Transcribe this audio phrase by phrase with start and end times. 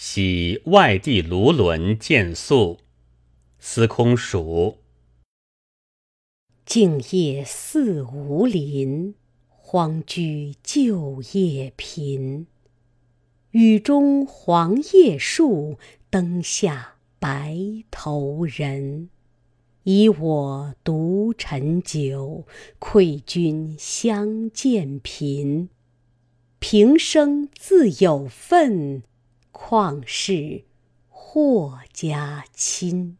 [0.00, 2.78] 喜外地卢纶见宿，
[3.58, 4.76] 司空曙。
[6.64, 9.16] 静夜思无邻，
[9.48, 12.46] 荒居旧业贫。
[13.50, 17.58] 雨中黄叶树，灯下白
[17.90, 19.10] 头人。
[19.82, 22.46] 以我独陈酒，
[22.78, 25.68] 愧君相见频。
[26.60, 29.02] 平生自有份。
[29.52, 30.64] 况是
[31.08, 33.18] 霍家亲。